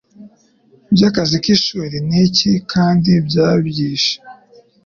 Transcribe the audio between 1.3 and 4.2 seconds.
k'ishuri n'icyi kandi cyabyishe